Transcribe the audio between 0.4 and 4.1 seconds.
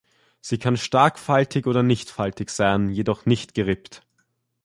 kann stark faltig oder nicht faltig sein, jedoch nicht gerippt.